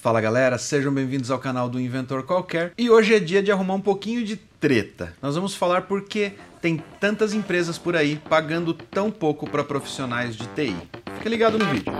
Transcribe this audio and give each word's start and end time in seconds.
Fala 0.00 0.18
galera, 0.18 0.56
sejam 0.56 0.90
bem-vindos 0.90 1.30
ao 1.30 1.38
canal 1.38 1.68
do 1.68 1.78
Inventor 1.78 2.22
Qualquer 2.22 2.72
e 2.78 2.88
hoje 2.88 3.14
é 3.14 3.20
dia 3.20 3.42
de 3.42 3.52
arrumar 3.52 3.74
um 3.74 3.80
pouquinho 3.82 4.24
de 4.24 4.34
treta. 4.34 5.12
Nós 5.20 5.34
vamos 5.34 5.54
falar 5.54 5.82
por 5.82 6.04
que 6.04 6.32
tem 6.58 6.82
tantas 6.98 7.34
empresas 7.34 7.76
por 7.76 7.94
aí 7.94 8.18
pagando 8.26 8.72
tão 8.72 9.10
pouco 9.10 9.46
para 9.46 9.62
profissionais 9.62 10.34
de 10.34 10.46
TI. 10.46 10.74
Fica 11.18 11.28
ligado 11.28 11.58
no 11.58 11.66
vídeo. 11.66 11.92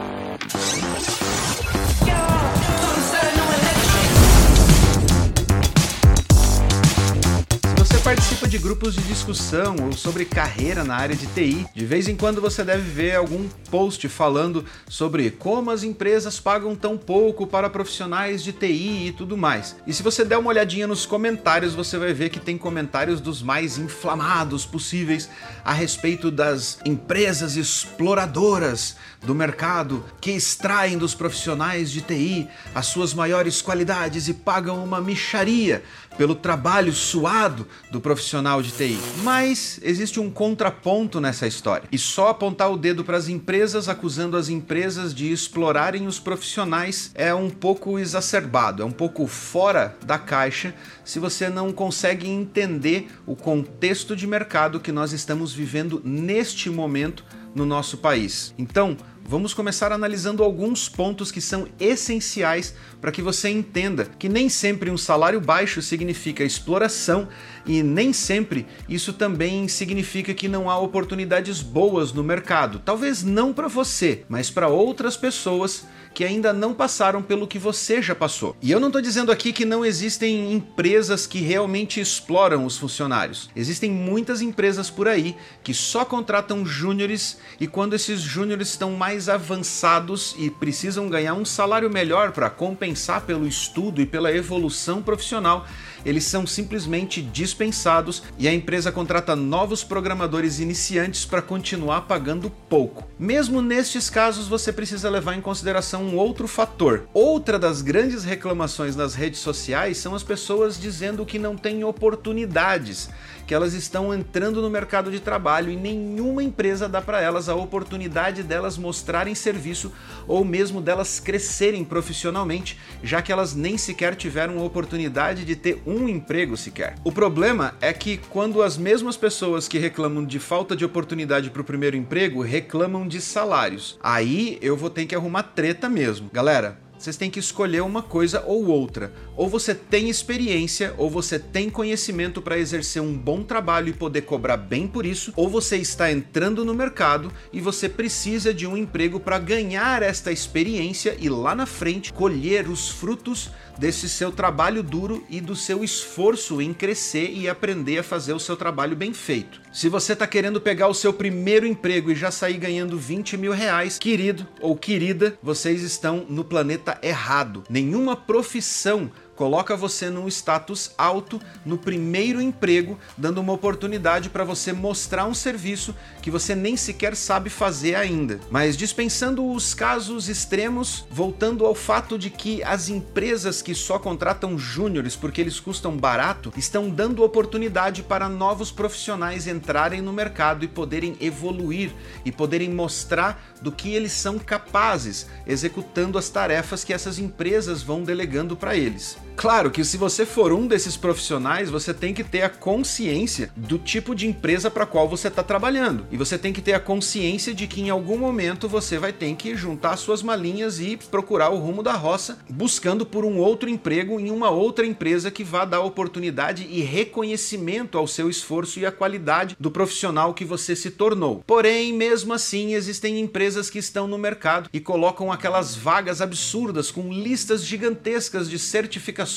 Participa 8.10 8.48
de 8.48 8.58
grupos 8.58 8.96
de 8.96 9.02
discussão 9.02 9.76
ou 9.84 9.92
sobre 9.92 10.24
carreira 10.24 10.82
na 10.82 10.96
área 10.96 11.14
de 11.14 11.28
TI, 11.28 11.64
de 11.72 11.86
vez 11.86 12.08
em 12.08 12.16
quando 12.16 12.40
você 12.40 12.64
deve 12.64 12.82
ver 12.82 13.14
algum 13.14 13.48
post 13.70 14.08
falando 14.08 14.64
sobre 14.88 15.30
como 15.30 15.70
as 15.70 15.84
empresas 15.84 16.40
pagam 16.40 16.74
tão 16.74 16.98
pouco 16.98 17.46
para 17.46 17.70
profissionais 17.70 18.42
de 18.42 18.52
TI 18.52 19.06
e 19.06 19.12
tudo 19.12 19.36
mais. 19.36 19.76
E 19.86 19.92
se 19.92 20.02
você 20.02 20.24
der 20.24 20.38
uma 20.38 20.48
olhadinha 20.48 20.88
nos 20.88 21.06
comentários, 21.06 21.72
você 21.72 21.96
vai 21.98 22.12
ver 22.12 22.30
que 22.30 22.40
tem 22.40 22.58
comentários 22.58 23.20
dos 23.20 23.42
mais 23.42 23.78
inflamados 23.78 24.66
possíveis 24.66 25.30
a 25.64 25.72
respeito 25.72 26.32
das 26.32 26.80
empresas 26.84 27.54
exploradoras 27.54 28.96
do 29.22 29.36
mercado 29.36 30.04
que 30.20 30.32
extraem 30.32 30.98
dos 30.98 31.14
profissionais 31.14 31.92
de 31.92 32.00
TI 32.00 32.48
as 32.74 32.86
suas 32.86 33.14
maiores 33.14 33.62
qualidades 33.62 34.26
e 34.26 34.34
pagam 34.34 34.82
uma 34.82 35.00
micharia 35.00 35.84
pelo 36.16 36.34
trabalho 36.34 36.92
suado 36.92 37.66
do 37.90 37.99
profissional 38.00 38.62
de 38.62 38.70
TI. 38.72 38.98
Mas 39.22 39.78
existe 39.82 40.18
um 40.18 40.30
contraponto 40.30 41.20
nessa 41.20 41.46
história. 41.46 41.88
E 41.92 41.98
só 41.98 42.28
apontar 42.28 42.70
o 42.72 42.76
dedo 42.76 43.04
para 43.04 43.16
as 43.16 43.28
empresas 43.28 43.88
acusando 43.88 44.36
as 44.36 44.48
empresas 44.48 45.14
de 45.14 45.30
explorarem 45.30 46.06
os 46.06 46.18
profissionais 46.18 47.10
é 47.14 47.34
um 47.34 47.50
pouco 47.50 47.98
exacerbado, 47.98 48.82
é 48.82 48.86
um 48.86 48.90
pouco 48.90 49.26
fora 49.26 49.96
da 50.04 50.18
caixa 50.18 50.74
se 51.04 51.18
você 51.18 51.48
não 51.48 51.72
consegue 51.72 52.28
entender 52.28 53.08
o 53.26 53.34
contexto 53.34 54.14
de 54.14 54.26
mercado 54.26 54.80
que 54.80 54.92
nós 54.92 55.12
estamos 55.12 55.52
vivendo 55.52 56.00
neste 56.04 56.70
momento 56.70 57.24
no 57.54 57.66
nosso 57.66 57.98
país. 57.98 58.54
Então, 58.58 58.96
vamos 59.24 59.54
começar 59.54 59.92
analisando 59.92 60.42
alguns 60.42 60.88
pontos 60.88 61.30
que 61.30 61.40
são 61.40 61.68
essenciais 61.78 62.74
para 63.00 63.12
que 63.12 63.22
você 63.22 63.48
entenda 63.48 64.06
que 64.18 64.28
nem 64.28 64.48
sempre 64.48 64.90
um 64.90 64.98
salário 64.98 65.40
baixo 65.40 65.80
significa 65.80 66.44
exploração 66.44 67.28
e 67.66 67.82
nem 67.82 68.12
sempre 68.12 68.66
isso 68.88 69.12
também 69.12 69.68
significa 69.68 70.34
que 70.34 70.48
não 70.48 70.68
há 70.68 70.78
oportunidades 70.78 71.62
boas 71.62 72.12
no 72.12 72.24
mercado. 72.24 72.80
Talvez 72.84 73.22
não 73.22 73.52
para 73.52 73.68
você, 73.68 74.24
mas 74.28 74.50
para 74.50 74.68
outras 74.68 75.16
pessoas 75.16 75.86
que 76.14 76.24
ainda 76.24 76.52
não 76.52 76.74
passaram 76.74 77.22
pelo 77.22 77.46
que 77.46 77.58
você 77.58 78.02
já 78.02 78.14
passou. 78.14 78.56
E 78.60 78.70
eu 78.70 78.80
não 78.80 78.88
estou 78.88 79.02
dizendo 79.02 79.32
aqui 79.32 79.52
que 79.52 79.64
não 79.64 79.84
existem 79.84 80.52
empresas 80.52 81.26
que 81.26 81.40
realmente 81.40 82.00
exploram 82.00 82.64
os 82.64 82.76
funcionários. 82.76 83.48
Existem 83.54 83.90
muitas 83.90 84.40
empresas 84.42 84.90
por 84.90 85.08
aí 85.08 85.36
que 85.62 85.72
só 85.72 86.04
contratam 86.04 86.66
júniores 86.66 87.38
e 87.58 87.66
quando 87.66 87.94
esses 87.94 88.20
júniores 88.20 88.68
estão 88.68 88.92
mais 88.92 89.28
avançados 89.28 90.34
e 90.38 90.50
precisam 90.50 91.08
ganhar 91.08 91.34
um 91.34 91.44
salário 91.44 91.90
melhor 91.90 92.32
para 92.32 92.50
compensar 92.50 93.22
pelo 93.22 93.46
estudo 93.46 94.00
e 94.00 94.06
pela 94.06 94.34
evolução 94.34 95.02
profissional, 95.02 95.66
eles 96.04 96.24
são 96.24 96.46
simplesmente 96.46 97.20
dispensados 97.20 98.22
e 98.38 98.48
a 98.48 98.54
empresa 98.54 98.90
contrata 98.90 99.36
novos 99.36 99.84
programadores 99.84 100.58
iniciantes 100.58 101.24
para 101.24 101.42
continuar 101.42 102.02
pagando 102.02 102.50
pouco. 102.68 103.06
Mesmo 103.18 103.60
nestes 103.60 104.08
casos, 104.08 104.48
você 104.48 104.72
precisa 104.72 105.10
levar 105.10 105.34
em 105.34 105.40
consideração 105.40 105.99
um 106.00 106.16
outro 106.16 106.48
fator. 106.48 107.04
Outra 107.14 107.58
das 107.58 107.82
grandes 107.82 108.24
reclamações 108.24 108.96
nas 108.96 109.14
redes 109.14 109.40
sociais 109.40 109.98
são 109.98 110.14
as 110.14 110.22
pessoas 110.22 110.80
dizendo 110.80 111.24
que 111.24 111.38
não 111.38 111.56
têm 111.56 111.84
oportunidades, 111.84 113.08
que 113.50 113.54
elas 113.54 113.74
estão 113.74 114.14
entrando 114.14 114.62
no 114.62 114.70
mercado 114.70 115.10
de 115.10 115.18
trabalho 115.18 115.72
e 115.72 115.76
nenhuma 115.76 116.40
empresa 116.40 116.88
dá 116.88 117.02
para 117.02 117.20
elas 117.20 117.48
a 117.48 117.54
oportunidade 117.56 118.44
delas 118.44 118.78
mostrarem 118.78 119.34
serviço 119.34 119.92
ou 120.28 120.44
mesmo 120.44 120.80
delas 120.80 121.18
crescerem 121.18 121.84
profissionalmente, 121.84 122.78
já 123.02 123.20
que 123.20 123.32
elas 123.32 123.52
nem 123.52 123.76
sequer 123.76 124.14
tiveram 124.14 124.60
a 124.60 124.62
oportunidade 124.62 125.44
de 125.44 125.56
ter 125.56 125.82
um 125.84 126.08
emprego 126.08 126.56
sequer. 126.56 126.94
O 127.02 127.10
problema 127.10 127.74
é 127.80 127.92
que 127.92 128.18
quando 128.18 128.62
as 128.62 128.78
mesmas 128.78 129.16
pessoas 129.16 129.66
que 129.66 129.80
reclamam 129.80 130.24
de 130.24 130.38
falta 130.38 130.76
de 130.76 130.84
oportunidade 130.84 131.50
para 131.50 131.62
o 131.62 131.64
primeiro 131.64 131.96
emprego 131.96 132.42
reclamam 132.42 133.08
de 133.08 133.20
salários, 133.20 133.98
aí 134.00 134.60
eu 134.62 134.76
vou 134.76 134.90
ter 134.90 135.06
que 135.06 135.14
arrumar 135.16 135.42
treta 135.42 135.88
mesmo. 135.88 136.30
Galera, 136.32 136.78
vocês 137.00 137.16
têm 137.16 137.30
que 137.30 137.38
escolher 137.38 137.80
uma 137.80 138.02
coisa 138.02 138.44
ou 138.46 138.66
outra. 138.66 139.10
Ou 139.34 139.48
você 139.48 139.74
tem 139.74 140.10
experiência, 140.10 140.94
ou 140.98 141.08
você 141.08 141.38
tem 141.38 141.70
conhecimento 141.70 142.42
para 142.42 142.58
exercer 142.58 143.00
um 143.00 143.16
bom 143.16 143.42
trabalho 143.42 143.88
e 143.88 143.94
poder 143.94 144.20
cobrar 144.22 144.58
bem 144.58 144.86
por 144.86 145.06
isso, 145.06 145.32
ou 145.34 145.48
você 145.48 145.78
está 145.78 146.12
entrando 146.12 146.62
no 146.62 146.74
mercado 146.74 147.32
e 147.54 147.58
você 147.58 147.88
precisa 147.88 148.52
de 148.52 148.66
um 148.66 148.76
emprego 148.76 149.18
para 149.18 149.38
ganhar 149.38 150.02
esta 150.02 150.30
experiência 150.30 151.16
e 151.18 151.30
lá 151.30 151.54
na 151.54 151.64
frente 151.64 152.12
colher 152.12 152.68
os 152.68 152.90
frutos 152.90 153.50
desse 153.80 154.10
seu 154.10 154.30
trabalho 154.30 154.82
duro 154.82 155.24
e 155.30 155.40
do 155.40 155.56
seu 155.56 155.82
esforço 155.82 156.60
em 156.60 156.74
crescer 156.74 157.30
e 157.32 157.48
aprender 157.48 157.98
a 157.98 158.02
fazer 158.02 158.34
o 158.34 158.38
seu 158.38 158.54
trabalho 158.54 158.94
bem 158.94 159.14
feito. 159.14 159.58
Se 159.72 159.88
você 159.88 160.12
está 160.12 160.26
querendo 160.26 160.60
pegar 160.60 160.86
o 160.88 160.94
seu 160.94 161.14
primeiro 161.14 161.66
emprego 161.66 162.10
e 162.12 162.14
já 162.14 162.30
sair 162.30 162.58
ganhando 162.58 162.98
20 162.98 163.38
mil 163.38 163.52
reais, 163.52 163.98
querido 163.98 164.46
ou 164.60 164.76
querida, 164.76 165.38
vocês 165.42 165.82
estão 165.82 166.26
no 166.28 166.44
planeta 166.44 166.98
errado. 167.02 167.64
Nenhuma 167.70 168.14
profissão 168.14 169.10
coloca 169.40 169.74
você 169.74 170.10
num 170.10 170.28
status 170.28 170.90
alto 170.98 171.40
no 171.64 171.78
primeiro 171.78 172.42
emprego, 172.42 172.98
dando 173.16 173.40
uma 173.40 173.54
oportunidade 173.54 174.28
para 174.28 174.44
você 174.44 174.70
mostrar 174.70 175.24
um 175.24 175.32
serviço 175.32 175.96
que 176.20 176.30
você 176.30 176.54
nem 176.54 176.76
sequer 176.76 177.16
sabe 177.16 177.48
fazer 177.48 177.94
ainda. 177.94 178.38
Mas 178.50 178.76
dispensando 178.76 179.50
os 179.50 179.72
casos 179.72 180.28
extremos, 180.28 181.06
voltando 181.10 181.64
ao 181.64 181.74
fato 181.74 182.18
de 182.18 182.28
que 182.28 182.62
as 182.62 182.90
empresas 182.90 183.62
que 183.62 183.74
só 183.74 183.98
contratam 183.98 184.58
júniores 184.58 185.16
porque 185.16 185.40
eles 185.40 185.58
custam 185.58 185.96
barato, 185.96 186.52
estão 186.54 186.90
dando 186.90 187.24
oportunidade 187.24 188.02
para 188.02 188.28
novos 188.28 188.70
profissionais 188.70 189.46
entrarem 189.46 190.02
no 190.02 190.12
mercado 190.12 190.66
e 190.66 190.68
poderem 190.68 191.16
evoluir 191.18 191.92
e 192.26 192.30
poderem 192.30 192.68
mostrar 192.68 193.42
do 193.62 193.72
que 193.72 193.94
eles 193.94 194.12
são 194.12 194.38
capazes, 194.38 195.28
executando 195.46 196.18
as 196.18 196.28
tarefas 196.28 196.84
que 196.84 196.92
essas 196.92 197.18
empresas 197.18 197.82
vão 197.82 198.02
delegando 198.04 198.54
para 198.54 198.76
eles. 198.76 199.16
Claro 199.40 199.70
que 199.70 199.82
se 199.86 199.96
você 199.96 200.26
for 200.26 200.52
um 200.52 200.66
desses 200.66 200.98
profissionais, 200.98 201.70
você 201.70 201.94
tem 201.94 202.12
que 202.12 202.22
ter 202.22 202.42
a 202.42 202.50
consciência 202.50 203.50
do 203.56 203.78
tipo 203.78 204.14
de 204.14 204.26
empresa 204.26 204.70
para 204.70 204.84
qual 204.84 205.08
você 205.08 205.28
está 205.28 205.42
trabalhando. 205.42 206.06
E 206.12 206.16
você 206.18 206.36
tem 206.36 206.52
que 206.52 206.60
ter 206.60 206.74
a 206.74 206.78
consciência 206.78 207.54
de 207.54 207.66
que 207.66 207.80
em 207.80 207.88
algum 207.88 208.18
momento 208.18 208.68
você 208.68 208.98
vai 208.98 209.14
ter 209.14 209.34
que 209.36 209.56
juntar 209.56 209.96
suas 209.96 210.22
malinhas 210.22 210.78
e 210.78 210.98
procurar 211.10 211.48
o 211.48 211.58
rumo 211.58 211.82
da 211.82 211.94
roça, 211.94 212.38
buscando 212.50 213.06
por 213.06 213.24
um 213.24 213.38
outro 213.38 213.70
emprego 213.70 214.20
em 214.20 214.30
uma 214.30 214.50
outra 214.50 214.84
empresa 214.84 215.30
que 215.30 215.42
vá 215.42 215.64
dar 215.64 215.80
oportunidade 215.80 216.66
e 216.68 216.82
reconhecimento 216.82 217.96
ao 217.96 218.06
seu 218.06 218.28
esforço 218.28 218.78
e 218.78 218.84
à 218.84 218.92
qualidade 218.92 219.56
do 219.58 219.70
profissional 219.70 220.34
que 220.34 220.44
você 220.44 220.76
se 220.76 220.90
tornou. 220.90 221.42
Porém, 221.46 221.94
mesmo 221.94 222.34
assim, 222.34 222.74
existem 222.74 223.18
empresas 223.18 223.70
que 223.70 223.78
estão 223.78 224.06
no 224.06 224.18
mercado 224.18 224.68
e 224.70 224.80
colocam 224.80 225.32
aquelas 225.32 225.74
vagas 225.74 226.20
absurdas 226.20 226.90
com 226.90 227.10
listas 227.10 227.64
gigantescas 227.64 228.50
de 228.50 228.58
certificações 228.58 229.29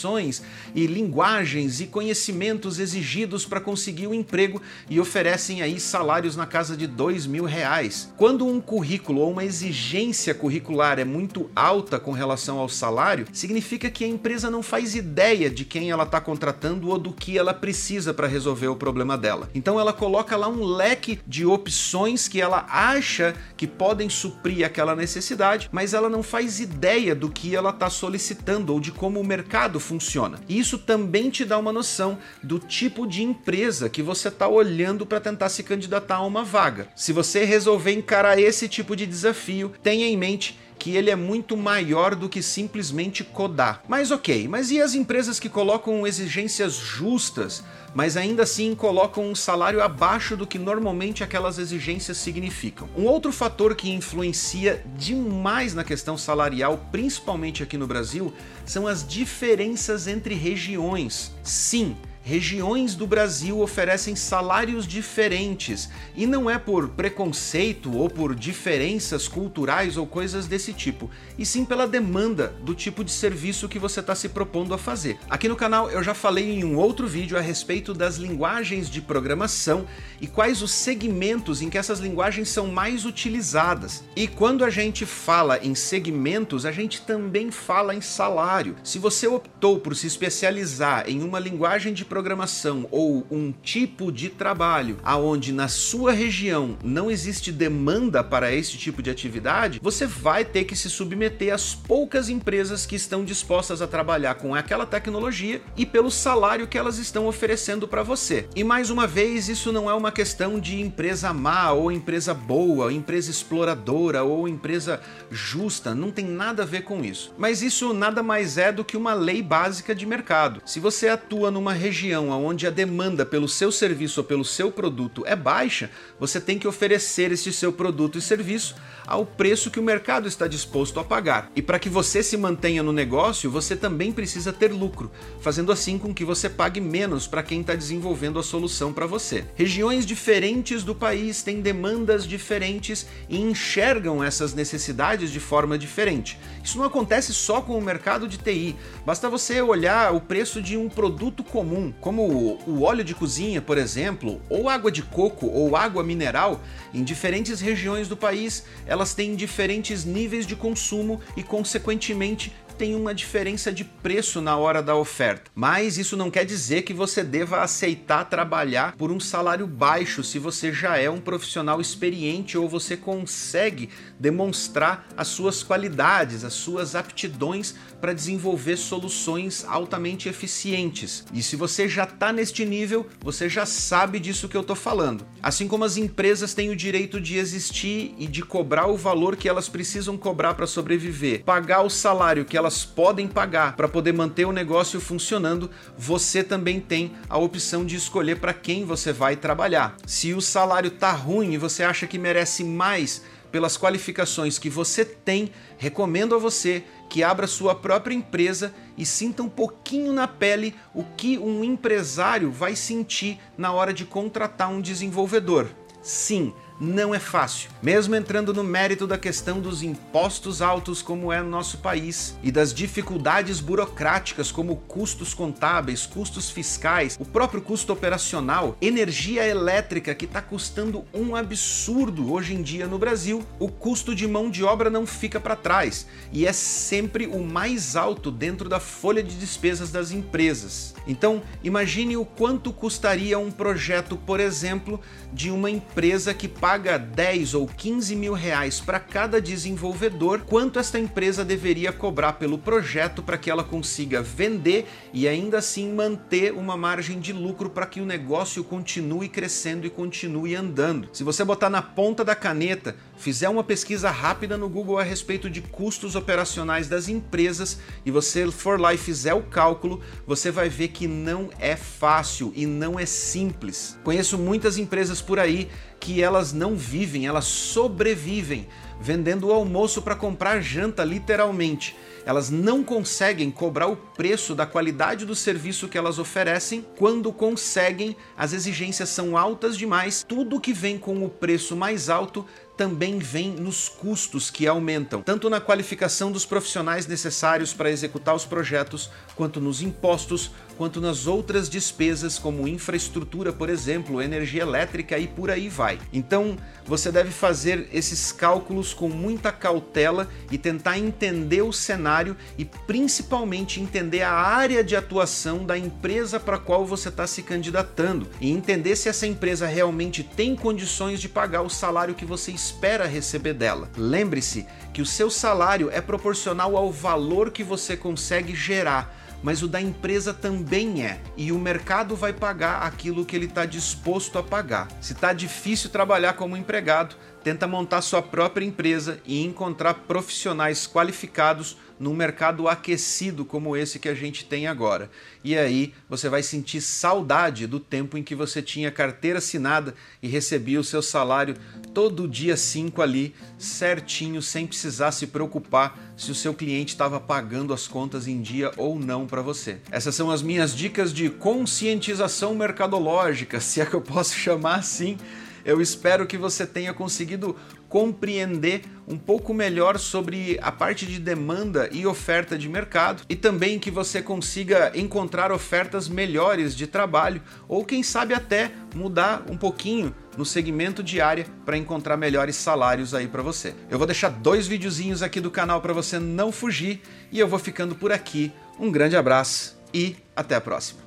e 0.73 0.87
linguagens 0.87 1.79
e 1.79 1.87
conhecimentos 1.87 2.79
exigidos 2.79 3.45
para 3.45 3.61
conseguir 3.61 4.07
o 4.07 4.11
um 4.11 4.13
emprego 4.13 4.61
e 4.89 4.99
oferecem 4.99 5.61
aí 5.61 5.79
salários 5.79 6.35
na 6.35 6.45
casa 6.45 6.75
de 6.75 6.87
dois 6.87 7.25
mil 7.25 7.45
reais. 7.45 8.11
Quando 8.17 8.47
um 8.47 8.59
currículo 8.59 9.21
ou 9.21 9.31
uma 9.31 9.43
exigência 9.43 10.33
curricular 10.33 10.99
é 10.99 11.05
muito 11.05 11.49
alta 11.55 11.99
com 11.99 12.11
relação 12.11 12.59
ao 12.59 12.69
salário, 12.69 13.27
significa 13.31 13.89
que 13.89 14.03
a 14.03 14.07
empresa 14.07 14.49
não 14.49 14.63
faz 14.63 14.95
ideia 14.95 15.49
de 15.49 15.65
quem 15.65 15.91
ela 15.91 16.03
está 16.03 16.19
contratando 16.19 16.89
ou 16.89 16.97
do 16.97 17.11
que 17.11 17.37
ela 17.37 17.53
precisa 17.53 18.13
para 18.13 18.27
resolver 18.27 18.67
o 18.67 18.75
problema 18.75 19.17
dela. 19.17 19.49
Então 19.53 19.79
ela 19.79 19.93
coloca 19.93 20.35
lá 20.35 20.47
um 20.47 20.63
leque 20.63 21.19
de 21.27 21.45
opções 21.45 22.27
que 22.27 22.41
ela 22.41 22.65
acha 22.69 23.35
que 23.55 23.67
podem 23.67 24.09
suprir 24.09 24.65
aquela 24.65 24.95
necessidade, 24.95 25.69
mas 25.71 25.93
ela 25.93 26.09
não 26.09 26.23
faz 26.23 26.59
ideia 26.59 27.15
do 27.15 27.29
que 27.29 27.55
ela 27.55 27.69
está 27.69 27.89
solicitando 27.89 28.73
ou 28.73 28.79
de 28.79 28.91
como 28.91 29.19
o 29.19 29.25
mercado 29.25 29.72
funciona. 29.79 30.39
E 30.47 30.59
isso 30.59 30.77
também 30.77 31.29
te 31.29 31.45
dá 31.45 31.57
uma 31.57 31.73
noção 31.73 32.17
do 32.41 32.59
tipo 32.59 33.07
de 33.07 33.23
empresa 33.23 33.89
que 33.89 34.01
você 34.01 34.27
está 34.27 34.47
olhando 34.47 35.05
para 35.05 35.19
tentar 35.19 35.49
se 35.49 35.63
candidatar 35.63 36.15
a 36.15 36.25
uma 36.25 36.43
vaga. 36.43 36.87
Se 36.95 37.13
você 37.13 37.43
resolver 37.43 37.91
encarar 37.91 38.39
esse 38.39 38.67
tipo 38.67 38.95
de 38.95 39.05
desafio, 39.05 39.73
tenha 39.81 40.07
em 40.07 40.17
mente 40.17 40.59
que 40.83 40.97
ele 40.97 41.09
é 41.09 41.15
muito 41.15 41.55
maior 41.55 42.13
do 42.13 42.27
que 42.27 42.43
simplesmente 42.43 43.23
codar. 43.23 43.81
Mas 43.87 44.11
ok, 44.11 44.49
mas 44.49 44.69
e 44.69 44.81
as 44.81 44.93
empresas 44.93 45.39
que 45.39 45.47
colocam 45.47 46.05
exigências 46.05 46.73
justas, 46.73 47.63
mas 47.95 48.17
ainda 48.17 48.43
assim 48.43 48.75
colocam 48.75 49.31
um 49.31 49.33
salário 49.33 49.81
abaixo 49.81 50.35
do 50.35 50.45
que 50.45 50.59
normalmente 50.59 51.23
aquelas 51.23 51.57
exigências 51.57 52.17
significam? 52.17 52.89
Um 52.97 53.05
outro 53.05 53.31
fator 53.31 53.75
que 53.75 53.93
influencia 53.93 54.83
demais 54.97 55.73
na 55.73 55.85
questão 55.85 56.17
salarial, 56.17 56.77
principalmente 56.91 57.63
aqui 57.63 57.77
no 57.77 57.87
Brasil, 57.87 58.33
são 58.65 58.85
as 58.85 59.07
diferenças 59.07 60.05
entre 60.05 60.35
regiões. 60.35 61.31
Sim, 61.43 61.95
regiões 62.23 62.95
do 62.95 63.05
Brasil 63.05 63.59
oferecem 63.59 64.15
salários 64.15 64.87
diferentes 64.87 65.89
e 66.15 66.25
não 66.25 66.49
é 66.49 66.57
por 66.57 66.87
preconceito 66.87 67.95
ou 67.95 68.09
por 68.09 68.33
diferenças 68.33 69.27
culturais 69.27 69.97
ou 69.97 70.07
coisas 70.07 70.47
desse 70.47 70.71
tipo, 70.71 71.11
e 71.37 71.45
sim 71.45 71.65
pela 71.65 71.85
demanda 71.85 72.55
do 72.61 72.73
tipo 72.73 73.03
de 73.03 73.11
serviço 73.11 73.67
que 73.67 73.77
você 73.77 73.99
está 73.99 74.15
se 74.15 74.29
propondo 74.29 74.73
a 74.73 74.77
fazer. 74.77 75.19
Aqui 75.29 75.49
no 75.49 75.55
canal 75.55 75.91
eu 75.91 76.01
já 76.01 76.13
falei 76.13 76.49
em 76.51 76.63
um 76.63 76.77
outro 76.77 77.07
vídeo 77.07 77.37
a 77.37 77.41
respeito 77.41 77.93
das 77.93 78.15
linguagens 78.15 78.89
de 78.89 79.01
programação 79.01 79.85
e 80.21 80.27
quais 80.27 80.61
os 80.61 80.71
segmentos 80.71 81.61
em 81.61 81.69
que 81.69 81.77
essas 81.77 81.99
linguagens 81.99 82.47
são 82.47 82.67
mais 82.67 83.03
utilizadas. 83.03 84.03
E 84.15 84.27
quando 84.27 84.63
a 84.63 84.69
gente 84.69 85.05
fala 85.05 85.59
em 85.61 85.75
segmentos, 85.75 86.65
a 86.65 86.71
gente 86.71 87.01
também 87.01 87.51
fala 87.51 87.93
em 87.93 87.99
salário. 87.99 88.77
Se 88.81 88.97
você 88.97 89.27
optou 89.27 89.77
por 89.79 89.93
se 89.93 90.07
especializar 90.07 91.09
em 91.09 91.21
uma 91.21 91.39
linguagem 91.39 91.93
de 91.93 92.05
programação 92.13 92.87
ou 92.91 93.25
um 93.31 93.51
tipo 93.51 94.11
de 94.11 94.29
trabalho 94.29 94.99
aonde 95.03 95.51
na 95.51 95.67
sua 95.67 96.11
região 96.11 96.77
não 96.83 97.09
existe 97.09 97.51
demanda 97.51 98.23
para 98.23 98.53
esse 98.53 98.77
tipo 98.77 99.01
de 99.01 99.09
atividade, 99.09 99.79
você 99.81 100.05
vai 100.05 100.45
ter 100.45 100.65
que 100.65 100.75
se 100.75 100.91
submeter 100.91 101.51
às 101.51 101.73
poucas 101.73 102.29
empresas 102.29 102.85
que 102.85 102.95
estão 102.95 103.25
dispostas 103.25 103.81
a 103.81 103.87
trabalhar 103.87 104.35
com 104.35 104.53
aquela 104.53 104.85
tecnologia 104.85 105.59
e 105.75 105.87
pelo 105.87 106.11
salário 106.11 106.67
que 106.67 106.77
elas 106.77 106.99
estão 106.99 107.25
oferecendo 107.25 107.87
para 107.87 108.03
você. 108.03 108.47
E 108.55 108.63
mais 108.63 108.91
uma 108.91 109.07
vez, 109.07 109.49
isso 109.49 109.71
não 109.71 109.89
é 109.89 109.93
uma 109.95 110.11
questão 110.11 110.59
de 110.59 110.79
empresa 110.79 111.33
má 111.33 111.71
ou 111.71 111.91
empresa 111.91 112.31
boa, 112.31 112.93
empresa 112.93 113.31
exploradora 113.31 114.21
ou 114.21 114.47
empresa 114.47 115.01
justa, 115.31 115.95
não 115.95 116.11
tem 116.11 116.25
nada 116.25 116.61
a 116.61 116.65
ver 116.67 116.83
com 116.83 117.03
isso. 117.03 117.33
Mas 117.39 117.63
isso 117.63 117.91
nada 117.91 118.21
mais 118.21 118.59
é 118.59 118.71
do 118.71 118.85
que 118.85 118.95
uma 118.95 119.15
lei 119.15 119.41
básica 119.41 119.95
de 119.95 120.05
mercado. 120.05 120.61
Se 120.63 120.79
você 120.79 121.07
atua 121.07 121.49
numa 121.49 121.73
região 121.73 122.02
região 122.03 122.29
onde 122.31 122.67
a 122.67 122.69
demanda 122.69 123.25
pelo 123.25 123.47
seu 123.47 123.71
serviço 123.71 124.19
ou 124.19 124.25
pelo 124.25 124.43
seu 124.43 124.69
produto 124.69 125.23
é 125.25 125.35
baixa, 125.37 125.89
você 126.19 126.39
tem 126.41 126.59
que 126.59 126.67
oferecer 126.67 127.31
esse 127.31 127.53
seu 127.53 127.71
produto 127.71 128.17
e 128.17 128.21
serviço 128.21 128.75
ao 129.07 129.25
preço 129.25 129.71
que 129.71 129.79
o 129.79 129.83
mercado 129.83 130.27
está 130.27 130.47
disposto 130.47 130.99
a 130.99 131.03
pagar. 131.03 131.49
E 131.55 131.61
para 131.61 131.79
que 131.79 131.89
você 131.89 132.21
se 132.21 132.35
mantenha 132.35 132.83
no 132.83 132.91
negócio, 132.91 133.49
você 133.49 133.75
também 133.75 134.11
precisa 134.11 134.51
ter 134.51 134.71
lucro, 134.71 135.11
fazendo 135.39 135.71
assim 135.71 135.97
com 135.97 136.13
que 136.13 136.25
você 136.25 136.49
pague 136.49 136.81
menos 136.81 137.27
para 137.27 137.43
quem 137.43 137.61
está 137.61 137.75
desenvolvendo 137.75 138.39
a 138.39 138.43
solução 138.43 138.91
para 138.91 139.05
você. 139.05 139.45
Regiões 139.55 140.05
diferentes 140.05 140.83
do 140.83 140.95
país 140.95 141.41
têm 141.41 141.61
demandas 141.61 142.27
diferentes 142.27 143.05
e 143.29 143.39
enxergam 143.39 144.23
essas 144.23 144.53
necessidades 144.53 145.31
de 145.31 145.39
forma 145.39 145.77
diferente. 145.77 146.37
Isso 146.63 146.77
não 146.77 146.85
acontece 146.85 147.33
só 147.33 147.61
com 147.61 147.77
o 147.77 147.81
mercado 147.81 148.27
de 148.27 148.37
TI. 148.37 148.75
Basta 149.05 149.29
você 149.29 149.61
olhar 149.61 150.13
o 150.13 150.21
preço 150.21 150.61
de 150.61 150.77
um 150.77 150.89
produto 150.89 151.43
comum, 151.43 151.92
como 151.99 152.23
o 152.67 152.81
óleo 152.81 153.03
de 153.03 153.15
cozinha, 153.15 153.61
por 153.61 153.77
exemplo, 153.77 154.41
ou 154.49 154.67
água 154.69 154.91
de 154.91 155.01
coco 155.01 155.47
ou 155.47 155.75
água 155.75 156.03
mineral, 156.03 156.61
em 156.93 157.03
diferentes 157.03 157.61
regiões 157.61 158.07
do 158.07 158.17
país 158.17 158.65
elas 158.85 159.13
têm 159.13 159.35
diferentes 159.35 160.03
níveis 160.03 160.45
de 160.45 160.55
consumo 160.55 161.21
e, 161.37 161.43
consequentemente, 161.43 162.53
tem 162.77 162.95
uma 162.95 163.13
diferença 163.13 163.71
de 163.71 163.83
preço 163.83 164.41
na 164.41 164.57
hora 164.57 164.81
da 164.81 164.95
oferta. 164.95 165.51
Mas 165.55 165.97
isso 165.97 166.17
não 166.17 166.31
quer 166.31 166.45
dizer 166.45 166.81
que 166.81 166.93
você 166.93 167.23
deva 167.23 167.61
aceitar 167.61 168.25
trabalhar 168.25 168.95
por 168.97 169.11
um 169.11 169.19
salário 169.19 169.67
baixo 169.67 170.23
se 170.23 170.39
você 170.39 170.71
já 170.73 170.97
é 170.97 171.09
um 171.09 171.19
profissional 171.21 171.79
experiente 171.79 172.57
ou 172.57 172.67
você 172.67 172.97
consegue 172.97 173.89
demonstrar 174.19 175.07
as 175.15 175.27
suas 175.27 175.63
qualidades, 175.63 176.43
as 176.43 176.53
suas 176.53 176.95
aptidões 176.95 177.75
para 178.01 178.13
desenvolver 178.13 178.75
soluções 178.75 179.63
altamente 179.65 180.27
eficientes. 180.27 181.23
E 181.33 181.41
se 181.41 181.55
você 181.55 181.87
já 181.87 182.03
está 182.03 182.33
neste 182.33 182.65
nível, 182.65 183.07
você 183.21 183.47
já 183.47 183.65
sabe 183.65 184.19
disso 184.19 184.49
que 184.49 184.57
eu 184.57 184.61
estou 184.61 184.75
falando. 184.75 185.25
Assim 185.41 185.67
como 185.69 185.85
as 185.85 185.95
empresas 185.95 186.53
têm 186.53 186.69
o 186.69 186.75
direito 186.75 187.21
de 187.21 187.37
existir 187.37 188.13
e 188.17 188.27
de 188.27 188.41
cobrar 188.41 188.87
o 188.87 188.97
valor 188.97 189.37
que 189.37 189.47
elas 189.47 189.69
precisam 189.69 190.17
cobrar 190.17 190.53
para 190.53 190.67
sobreviver, 190.67 191.43
pagar 191.43 191.81
o 191.83 191.89
salário 191.89 192.43
que 192.43 192.57
elas 192.57 192.62
podem 192.85 193.27
pagar 193.27 193.75
para 193.75 193.87
poder 193.87 194.13
manter 194.13 194.45
o 194.45 194.51
negócio 194.51 195.01
funcionando, 195.01 195.69
você 195.97 196.43
também 196.43 196.79
tem 196.79 197.11
a 197.27 197.37
opção 197.37 197.85
de 197.85 197.95
escolher 197.95 198.39
para 198.39 198.53
quem 198.53 198.85
você 198.85 199.11
vai 199.11 199.35
trabalhar. 199.35 199.97
Se 200.05 200.33
o 200.33 200.39
salário 200.39 200.91
tá 200.91 201.11
ruim 201.11 201.53
e 201.53 201.57
você 201.57 201.83
acha 201.83 202.07
que 202.07 202.17
merece 202.17 202.63
mais 202.63 203.21
pelas 203.51 203.77
qualificações 203.77 204.57
que 204.57 204.69
você 204.69 205.05
tem, 205.05 205.51
recomendo 205.77 206.33
a 206.33 206.39
você 206.39 206.83
que 207.07 207.21
abra 207.21 207.45
sua 207.45 207.75
própria 207.75 208.15
empresa 208.15 208.73
e 208.97 209.05
sinta 209.05 209.43
um 209.43 209.49
pouquinho 209.49 210.11
na 210.11 210.27
pele 210.27 210.73
o 210.95 211.03
que 211.03 211.37
um 211.37 211.63
empresário 211.63 212.51
vai 212.51 212.75
sentir 212.75 213.39
na 213.55 213.71
hora 213.71 213.93
de 213.93 214.05
contratar 214.05 214.71
um 214.71 214.81
desenvolvedor. 214.81 215.69
Sim, 216.01 216.51
não 216.79 217.13
é 217.13 217.19
fácil. 217.19 217.69
Mesmo 217.81 218.15
entrando 218.15 218.53
no 218.53 218.63
mérito 218.63 219.05
da 219.05 219.17
questão 219.17 219.59
dos 219.59 219.83
impostos 219.83 220.61
altos, 220.61 221.01
como 221.01 221.31
é 221.31 221.41
no 221.41 221.49
nosso 221.49 221.77
país, 221.77 222.37
e 222.43 222.51
das 222.51 222.73
dificuldades 222.73 223.59
burocráticas, 223.59 224.51
como 224.51 224.75
custos 224.75 225.33
contábeis, 225.33 226.05
custos 226.05 226.49
fiscais, 226.49 227.17
o 227.19 227.25
próprio 227.25 227.61
custo 227.61 227.93
operacional, 227.93 228.77
energia 228.81 229.47
elétrica 229.47 230.15
que 230.15 230.25
está 230.25 230.41
custando 230.41 231.05
um 231.13 231.35
absurdo 231.35 232.31
hoje 232.31 232.53
em 232.53 232.61
dia 232.61 232.87
no 232.87 232.97
Brasil, 232.97 233.45
o 233.59 233.67
custo 233.67 234.15
de 234.15 234.27
mão 234.27 234.49
de 234.49 234.63
obra 234.63 234.89
não 234.89 235.05
fica 235.05 235.39
para 235.39 235.55
trás 235.55 236.07
e 236.31 236.45
é 236.45 236.53
sempre 236.53 237.27
o 237.27 237.39
mais 237.43 237.95
alto 237.95 238.31
dentro 238.31 238.67
da 238.67 238.79
folha 238.79 239.23
de 239.23 239.35
despesas 239.35 239.91
das 239.91 240.11
empresas. 240.11 240.93
Então, 241.07 241.41
imagine 241.63 242.15
o 242.17 242.25
quanto 242.25 242.71
custaria 242.71 243.37
um 243.37 243.51
projeto, 243.51 244.17
por 244.17 244.39
exemplo, 244.39 244.99
de 245.31 245.51
uma 245.51 245.69
empresa 245.69 246.33
que 246.33 246.47
paga 246.63 246.97
10 246.97 247.55
ou 247.55 247.67
15 247.67 248.15
mil 248.15 248.31
reais 248.31 248.79
para 248.79 248.97
cada 248.97 249.41
desenvolvedor, 249.41 250.45
quanto 250.45 250.79
esta 250.79 250.97
empresa 250.97 251.43
deveria 251.43 251.91
cobrar 251.91 252.31
pelo 252.33 252.57
projeto 252.57 253.21
para 253.21 253.37
que 253.37 253.51
ela 253.51 253.65
consiga 253.65 254.21
vender 254.21 254.87
e 255.11 255.27
ainda 255.27 255.57
assim 255.57 255.91
manter 255.91 256.53
uma 256.53 256.77
margem 256.77 257.19
de 257.19 257.33
lucro 257.33 257.69
para 257.69 257.85
que 257.85 257.99
o 257.99 258.05
negócio 258.05 258.63
continue 258.63 259.27
crescendo 259.27 259.85
e 259.85 259.89
continue 259.89 260.55
andando. 260.55 261.09
Se 261.11 261.21
você 261.21 261.43
botar 261.43 261.69
na 261.69 261.81
ponta 261.81 262.23
da 262.23 262.33
caneta, 262.33 262.95
fizer 263.17 263.49
uma 263.49 263.63
pesquisa 263.63 264.09
rápida 264.09 264.57
no 264.57 264.67
Google 264.69 264.97
a 264.97 265.03
respeito 265.03 265.49
de 265.49 265.61
custos 265.61 266.15
operacionais 266.15 266.87
das 266.87 267.07
empresas 267.07 267.79
e 268.05 268.11
você 268.11 268.49
for 268.51 268.79
lá 268.79 268.93
e 268.93 268.97
fizer 268.97 269.33
o 269.33 269.43
cálculo, 269.43 270.01
você 270.25 270.51
vai 270.51 270.69
ver 270.69 270.89
que 270.89 271.07
não 271.07 271.49
é 271.59 271.75
fácil 271.75 272.51
e 272.55 272.65
não 272.65 272.99
é 272.99 273.05
simples. 273.05 273.97
Conheço 274.03 274.37
muitas 274.37 274.77
empresas 274.77 275.21
por 275.21 275.39
aí 275.39 275.69
que 275.99 276.21
elas 276.21 276.51
não 276.51 276.75
vivem, 276.75 277.25
elas 277.25 277.45
sobrevivem 277.45 278.67
vendendo 279.03 279.47
o 279.47 279.51
almoço 279.51 280.01
para 280.01 280.15
comprar 280.15 280.61
janta, 280.61 281.03
literalmente. 281.03 281.93
Elas 282.25 282.49
não 282.49 282.81
conseguem 282.85 283.51
cobrar 283.51 283.87
o 283.87 283.97
preço 283.97 284.55
da 284.55 284.65
qualidade 284.65 285.25
do 285.25 285.35
serviço 285.35 285.89
que 285.89 285.97
elas 285.97 286.19
oferecem. 286.19 286.85
Quando 286.97 287.33
conseguem, 287.33 288.15
as 288.37 288.53
exigências 288.53 289.09
são 289.09 289.37
altas 289.37 289.77
demais. 289.77 290.23
Tudo 290.25 290.61
que 290.61 290.71
vem 290.71 290.97
com 290.97 291.21
o 291.25 291.29
preço 291.29 291.75
mais 291.75 292.09
alto 292.09 292.45
também 292.77 293.19
vem 293.19 293.51
nos 293.51 293.87
custos 293.87 294.49
que 294.49 294.65
aumentam, 294.65 295.21
tanto 295.21 295.49
na 295.49 295.61
qualificação 295.61 296.31
dos 296.31 296.45
profissionais 296.45 297.05
necessários 297.05 297.71
para 297.71 297.91
executar 297.91 298.33
os 298.33 298.45
projetos, 298.45 299.11
quanto 299.35 299.61
nos 299.61 299.81
impostos, 299.81 300.49
quanto 300.77 300.99
nas 300.99 301.27
outras 301.27 301.69
despesas 301.69 302.37
como 302.37 302.67
infraestrutura, 302.67 303.53
por 303.53 303.69
exemplo, 303.69 304.21
energia 304.21 304.63
elétrica 304.63 305.17
e 305.17 305.27
por 305.27 305.49
aí 305.49 305.69
vai. 305.69 305.99
Então, 306.11 306.57
você 306.85 307.11
deve 307.11 307.31
fazer 307.31 307.87
esses 307.93 308.31
cálculos 308.31 308.93
com 308.93 309.07
muita 309.07 309.51
cautela 309.51 310.27
e 310.51 310.57
tentar 310.57 310.97
entender 310.97 311.61
o 311.61 311.71
cenário 311.71 312.35
e 312.57 312.65
principalmente 312.65 313.79
entender 313.79 314.21
a 314.21 314.31
área 314.31 314.83
de 314.83 314.95
atuação 314.95 315.65
da 315.65 315.77
empresa 315.77 316.39
para 316.39 316.57
qual 316.57 316.85
você 316.85 317.09
está 317.09 317.25
se 317.25 317.41
candidatando 317.43 318.27
e 318.41 318.51
entender 318.51 318.95
se 318.95 319.07
essa 319.07 319.27
empresa 319.27 319.65
realmente 319.65 320.23
tem 320.23 320.55
condições 320.55 321.21
de 321.21 321.29
pagar 321.29 321.61
o 321.61 321.69
salário 321.69 322.15
que 322.15 322.25
você 322.25 322.51
espera 322.51 323.05
receber 323.05 323.53
dela. 323.53 323.89
Lembre-se 323.95 324.65
que 324.93 325.01
o 325.01 325.05
seu 325.05 325.29
salário 325.29 325.89
é 325.91 326.01
proporcional 326.01 326.77
ao 326.77 326.91
valor 326.91 327.51
que 327.51 327.63
você 327.63 327.97
consegue 327.97 328.55
gerar 328.55 329.22
mas 329.43 329.61
o 329.61 329.67
da 329.67 329.81
empresa 329.81 330.33
também 330.33 331.05
é. 331.05 331.21
E 331.35 331.51
o 331.51 331.59
mercado 331.59 332.15
vai 332.15 332.31
pagar 332.31 332.81
aquilo 332.83 333.25
que 333.25 333.35
ele 333.35 333.45
está 333.45 333.65
disposto 333.65 334.39
a 334.39 334.43
pagar. 334.43 334.87
Se 335.01 335.11
está 335.11 335.33
difícil 335.33 335.89
trabalhar 335.89 336.33
como 336.33 336.57
empregado, 336.57 337.15
tenta 337.43 337.67
montar 337.67 338.01
sua 338.01 338.21
própria 338.21 338.65
empresa 338.65 339.19
e 339.25 339.43
encontrar 339.43 339.95
profissionais 339.95 340.87
qualificados 340.87 341.77
num 341.99 342.13
mercado 342.13 342.67
aquecido 342.67 343.45
como 343.45 343.75
esse 343.77 343.99
que 343.99 344.09
a 344.09 344.15
gente 344.15 344.45
tem 344.45 344.65
agora. 344.65 345.11
E 345.43 345.57
aí 345.57 345.93
você 346.09 346.29
vai 346.29 346.41
sentir 346.41 346.81
saudade 346.81 347.67
do 347.67 347.79
tempo 347.79 348.17
em 348.17 348.23
que 348.23 348.35
você 348.35 348.61
tinha 348.61 348.91
carteira 348.91 349.39
assinada 349.39 349.93
e 350.21 350.27
recebia 350.27 350.79
o 350.79 350.83
seu 350.83 351.01
salário 351.01 351.55
todo 351.93 352.27
dia 352.27 352.57
5 352.57 353.01
ali, 353.01 353.35
certinho, 353.57 354.41
sem 354.41 354.65
precisar 354.65 355.11
se 355.11 355.27
preocupar 355.27 356.13
se 356.17 356.31
o 356.31 356.35
seu 356.35 356.53
cliente 356.53 356.93
estava 356.93 357.19
pagando 357.19 357.73
as 357.73 357.87
contas 357.87 358.27
em 358.27 358.41
dia 358.41 358.71
ou 358.77 358.97
não 358.97 359.27
para 359.27 359.41
você. 359.41 359.77
Essas 359.91 360.15
são 360.15 360.31
as 360.31 360.41
minhas 360.41 360.75
dicas 360.75 361.13
de 361.13 361.29
conscientização 361.29 362.55
mercadológica, 362.55 363.59
se 363.61 363.79
é 363.79 363.85
que 363.85 363.93
eu 363.93 364.01
posso 364.01 364.35
chamar 364.35 364.75
assim 364.75 365.17
eu 365.65 365.81
espero 365.81 366.27
que 366.27 366.37
você 366.37 366.65
tenha 366.65 366.93
conseguido 366.93 367.55
compreender 367.93 368.81
um 369.07 369.15
pouco 369.15 369.53
melhor 369.53 369.99
sobre 369.99 370.57
a 370.63 370.71
parte 370.71 371.05
de 371.05 371.19
demanda 371.19 371.87
e 371.91 372.07
oferta 372.07 372.57
de 372.57 372.67
mercado 372.67 373.21
e 373.29 373.35
também 373.35 373.77
que 373.77 373.91
você 373.91 374.19
consiga 374.19 374.91
encontrar 374.95 375.51
ofertas 375.51 376.09
melhores 376.09 376.75
de 376.75 376.87
trabalho 376.87 377.39
ou 377.67 377.85
quem 377.85 378.01
sabe 378.01 378.33
até 378.33 378.71
mudar 378.95 379.45
um 379.47 379.55
pouquinho 379.55 380.11
no 380.35 380.43
segmento 380.43 381.03
de 381.03 381.21
área 381.21 381.45
para 381.63 381.77
encontrar 381.77 382.17
melhores 382.17 382.55
salários 382.55 383.13
aí 383.13 383.27
para 383.27 383.43
você. 383.43 383.75
Eu 383.91 383.99
vou 383.99 384.07
deixar 384.07 384.29
dois 384.29 384.65
videozinhos 384.65 385.21
aqui 385.21 385.39
do 385.39 385.51
canal 385.51 385.79
para 385.79 385.93
você 385.93 386.17
não 386.17 386.51
fugir 386.51 386.99
e 387.31 387.39
eu 387.39 387.47
vou 387.47 387.59
ficando 387.59 387.93
por 387.93 388.11
aqui. 388.11 388.51
Um 388.79 388.91
grande 388.91 389.15
abraço 389.15 389.79
e 389.93 390.15
até 390.35 390.55
a 390.55 390.61
próxima. 390.61 391.02